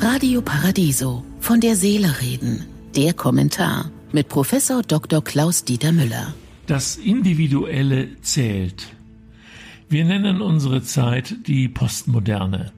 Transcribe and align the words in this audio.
Radio 0.00 0.42
Paradiso 0.42 1.24
von 1.40 1.60
der 1.60 1.76
Seele 1.76 2.20
reden. 2.20 2.66
Der 2.96 3.14
Kommentar 3.14 3.90
mit 4.12 4.28
Professor 4.28 4.82
Dr. 4.82 5.22
Klaus 5.22 5.64
Dieter 5.64 5.92
Müller. 5.92 6.34
Das 6.66 6.96
Individuelle 6.96 8.20
zählt. 8.22 8.94
Wir 9.92 10.06
nennen 10.06 10.40
unsere 10.40 10.82
Zeit 10.82 11.46
die 11.46 11.68
Postmoderne. 11.68 12.72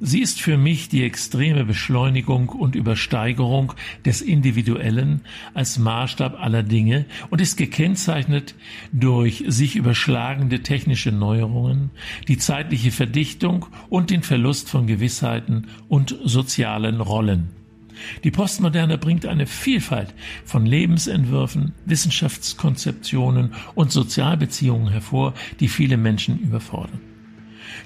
Sie 0.00 0.20
ist 0.20 0.40
für 0.40 0.58
mich 0.58 0.88
die 0.88 1.04
extreme 1.04 1.64
Beschleunigung 1.64 2.48
und 2.48 2.74
Übersteigerung 2.74 3.72
des 4.04 4.20
Individuellen 4.20 5.20
als 5.54 5.78
Maßstab 5.78 6.42
aller 6.42 6.64
Dinge 6.64 7.04
und 7.30 7.40
ist 7.40 7.56
gekennzeichnet 7.56 8.56
durch 8.90 9.44
sich 9.46 9.76
überschlagende 9.76 10.64
technische 10.64 11.12
Neuerungen, 11.12 11.90
die 12.26 12.36
zeitliche 12.36 12.90
Verdichtung 12.90 13.66
und 13.88 14.10
den 14.10 14.24
Verlust 14.24 14.68
von 14.68 14.88
Gewissheiten 14.88 15.68
und 15.86 16.18
sozialen 16.24 17.00
Rollen. 17.00 17.65
Die 18.24 18.30
Postmoderne 18.30 18.98
bringt 18.98 19.26
eine 19.26 19.46
Vielfalt 19.46 20.14
von 20.44 20.66
Lebensentwürfen, 20.66 21.72
Wissenschaftskonzeptionen 21.84 23.52
und 23.74 23.92
Sozialbeziehungen 23.92 24.88
hervor, 24.88 25.34
die 25.60 25.68
viele 25.68 25.96
Menschen 25.96 26.38
überfordern. 26.38 27.00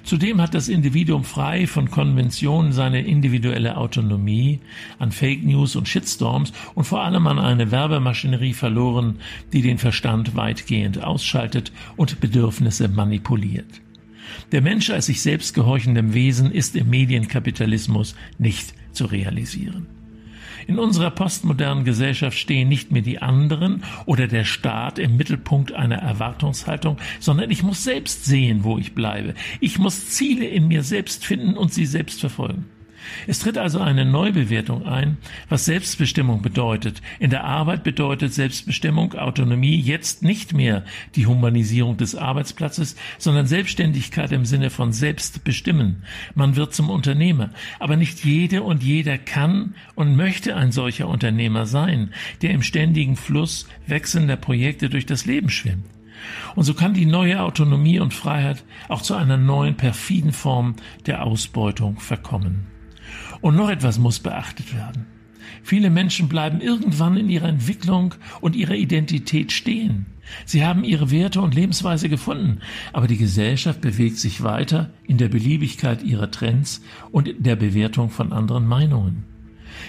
Zudem 0.03 0.41
hat 0.41 0.53
das 0.53 0.67
Individuum 0.67 1.23
frei 1.23 1.67
von 1.67 1.89
Konventionen 1.89 2.71
seine 2.71 3.01
individuelle 3.01 3.77
Autonomie 3.77 4.59
an 4.99 5.11
Fake 5.11 5.43
News 5.43 5.75
und 5.75 5.87
Shitstorms 5.87 6.53
und 6.73 6.85
vor 6.85 7.01
allem 7.01 7.27
an 7.27 7.39
eine 7.39 7.71
Werbemaschinerie 7.71 8.53
verloren, 8.53 9.19
die 9.53 9.61
den 9.61 9.77
Verstand 9.77 10.35
weitgehend 10.35 11.03
ausschaltet 11.03 11.71
und 11.97 12.19
Bedürfnisse 12.19 12.87
manipuliert. 12.87 13.81
Der 14.51 14.61
Mensch 14.61 14.89
als 14.89 15.07
sich 15.07 15.21
selbst 15.21 15.53
gehorchendem 15.53 16.13
Wesen 16.13 16.51
ist 16.51 16.75
im 16.75 16.89
Medienkapitalismus 16.89 18.15
nicht 18.37 18.73
zu 18.93 19.05
realisieren. 19.05 20.00
In 20.67 20.79
unserer 20.79 21.11
postmodernen 21.11 21.83
Gesellschaft 21.83 22.37
stehen 22.37 22.69
nicht 22.69 22.91
mehr 22.91 23.01
die 23.01 23.21
anderen 23.21 23.83
oder 24.05 24.27
der 24.27 24.45
Staat 24.45 24.99
im 24.99 25.17
Mittelpunkt 25.17 25.71
einer 25.73 25.97
Erwartungshaltung, 25.97 26.97
sondern 27.19 27.51
ich 27.51 27.63
muss 27.63 27.83
selbst 27.83 28.25
sehen, 28.25 28.63
wo 28.63 28.77
ich 28.77 28.93
bleibe. 28.93 29.33
Ich 29.59 29.79
muss 29.79 30.09
Ziele 30.09 30.45
in 30.45 30.67
mir 30.67 30.83
selbst 30.83 31.25
finden 31.25 31.57
und 31.57 31.73
sie 31.73 31.85
selbst 31.85 32.19
verfolgen. 32.19 32.65
Es 33.27 33.39
tritt 33.39 33.57
also 33.57 33.79
eine 33.79 34.05
Neubewertung 34.05 34.85
ein, 34.85 35.17
was 35.49 35.65
Selbstbestimmung 35.65 36.41
bedeutet. 36.41 37.01
In 37.19 37.29
der 37.29 37.43
Arbeit 37.43 37.83
bedeutet 37.83 38.33
Selbstbestimmung, 38.33 39.13
Autonomie 39.13 39.79
jetzt 39.79 40.23
nicht 40.23 40.53
mehr 40.53 40.83
die 41.15 41.27
Humanisierung 41.27 41.97
des 41.97 42.15
Arbeitsplatzes, 42.15 42.95
sondern 43.17 43.47
Selbstständigkeit 43.47 44.31
im 44.31 44.45
Sinne 44.45 44.69
von 44.69 44.93
Selbstbestimmen. 44.93 46.03
Man 46.35 46.55
wird 46.55 46.73
zum 46.73 46.89
Unternehmer. 46.89 47.49
Aber 47.79 47.95
nicht 47.95 48.23
jede 48.23 48.63
und 48.63 48.83
jeder 48.83 49.17
kann 49.17 49.75
und 49.95 50.15
möchte 50.15 50.55
ein 50.55 50.71
solcher 50.71 51.07
Unternehmer 51.07 51.65
sein, 51.65 52.13
der 52.41 52.51
im 52.51 52.61
ständigen 52.61 53.15
Fluss 53.15 53.67
wechselnder 53.87 54.35
Projekte 54.35 54.89
durch 54.89 55.05
das 55.05 55.25
Leben 55.25 55.49
schwimmt. 55.49 55.85
Und 56.55 56.63
so 56.63 56.73
kann 56.73 56.93
die 56.93 57.05
neue 57.05 57.41
Autonomie 57.41 57.99
und 57.99 58.13
Freiheit 58.13 58.63
auch 58.87 59.01
zu 59.01 59.15
einer 59.15 59.37
neuen 59.37 59.75
perfiden 59.75 60.33
Form 60.33 60.75
der 61.05 61.25
Ausbeutung 61.25 61.99
verkommen. 61.99 62.67
Und 63.41 63.55
noch 63.55 63.69
etwas 63.69 63.99
muss 63.99 64.19
beachtet 64.19 64.75
werden. 64.75 65.05
Viele 65.63 65.89
Menschen 65.89 66.27
bleiben 66.27 66.61
irgendwann 66.61 67.17
in 67.17 67.29
ihrer 67.29 67.47
Entwicklung 67.47 68.15
und 68.41 68.55
ihrer 68.55 68.75
Identität 68.75 69.51
stehen. 69.51 70.05
Sie 70.45 70.65
haben 70.65 70.83
ihre 70.83 71.11
Werte 71.11 71.41
und 71.41 71.55
Lebensweise 71.55 72.09
gefunden, 72.09 72.59
aber 72.93 73.07
die 73.07 73.17
Gesellschaft 73.17 73.81
bewegt 73.81 74.17
sich 74.17 74.43
weiter 74.43 74.91
in 75.05 75.17
der 75.17 75.27
Beliebigkeit 75.27 76.03
ihrer 76.03 76.31
Trends 76.31 76.81
und 77.11 77.29
der 77.37 77.55
Bewertung 77.55 78.09
von 78.09 78.31
anderen 78.31 78.65
Meinungen. 78.65 79.30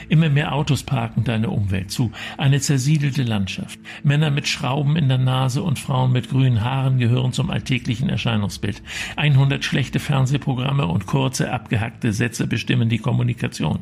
Immer 0.08 0.28
mehr 0.28 0.55
Autos 0.55 0.83
parken 0.83 1.25
deine 1.25 1.50
Umwelt 1.50 1.91
zu. 1.91 2.12
Eine 2.38 2.61
zersiedelte 2.61 3.22
Landschaft. 3.22 3.78
Männer 4.02 4.30
mit 4.30 4.48
Schrauben 4.48 4.97
in 4.97 5.08
der 5.08 5.19
Nase 5.19 5.62
und 5.62 5.78
Frauen 5.78 6.12
mit 6.12 6.30
grünen 6.30 6.62
Haaren 6.62 6.98
gehören 6.98 7.33
zum 7.33 7.51
alltäglichen 7.51 8.08
Erscheinungsbild. 8.08 8.83
100 9.17 9.64
schlechte 9.64 9.98
Fernsehprogramme 9.98 10.86
und 10.86 11.06
kurze, 11.06 11.52
abgehackte 11.52 12.12
Sätze 12.12 12.46
bestimmen 12.46 12.89
die 12.89 12.98
Kommunikation. 12.98 13.80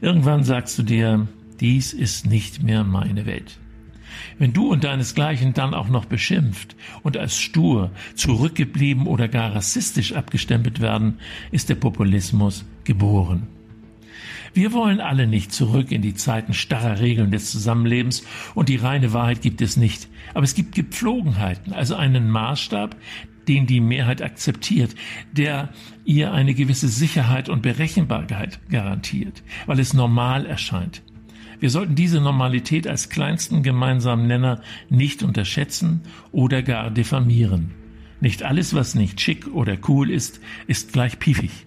Irgendwann 0.00 0.44
sagst 0.44 0.78
du 0.78 0.82
dir, 0.82 1.28
dies 1.60 1.92
ist 1.92 2.26
nicht 2.26 2.62
mehr 2.62 2.84
meine 2.84 3.26
Welt. 3.26 3.58
Wenn 4.38 4.52
du 4.52 4.70
und 4.70 4.84
deinesgleichen 4.84 5.52
dann 5.54 5.74
auch 5.74 5.88
noch 5.88 6.04
beschimpft 6.04 6.76
und 7.02 7.16
als 7.16 7.38
stur, 7.38 7.90
zurückgeblieben 8.14 9.06
oder 9.06 9.28
gar 9.28 9.54
rassistisch 9.54 10.12
abgestempelt 10.12 10.80
werden, 10.80 11.18
ist 11.50 11.68
der 11.68 11.76
Populismus 11.76 12.64
geboren. 12.84 13.46
Wir 14.54 14.72
wollen 14.74 15.00
alle 15.00 15.26
nicht 15.26 15.52
zurück 15.52 15.90
in 15.92 16.02
die 16.02 16.14
Zeiten 16.14 16.52
starrer 16.52 17.00
Regeln 17.00 17.30
des 17.30 17.50
Zusammenlebens 17.50 18.22
und 18.54 18.68
die 18.68 18.76
reine 18.76 19.14
Wahrheit 19.14 19.40
gibt 19.40 19.62
es 19.62 19.78
nicht. 19.78 20.08
Aber 20.34 20.44
es 20.44 20.54
gibt 20.54 20.74
Gepflogenheiten, 20.74 21.72
also 21.72 21.94
einen 21.94 22.28
Maßstab, 22.28 22.94
den 23.48 23.66
die 23.66 23.80
Mehrheit 23.80 24.20
akzeptiert, 24.20 24.94
der 25.32 25.70
ihr 26.04 26.32
eine 26.32 26.52
gewisse 26.54 26.88
Sicherheit 26.88 27.48
und 27.48 27.62
Berechenbarkeit 27.62 28.60
garantiert, 28.68 29.42
weil 29.66 29.80
es 29.80 29.94
normal 29.94 30.44
erscheint. 30.44 31.02
Wir 31.58 31.70
sollten 31.70 31.94
diese 31.94 32.20
Normalität 32.20 32.86
als 32.86 33.08
kleinsten 33.08 33.62
gemeinsamen 33.62 34.26
Nenner 34.26 34.60
nicht 34.90 35.22
unterschätzen 35.22 36.02
oder 36.30 36.62
gar 36.62 36.90
diffamieren. 36.90 37.70
Nicht 38.20 38.42
alles, 38.42 38.74
was 38.74 38.94
nicht 38.94 39.20
schick 39.20 39.46
oder 39.48 39.78
cool 39.88 40.10
ist, 40.10 40.40
ist 40.66 40.92
gleich 40.92 41.18
piefig. 41.18 41.66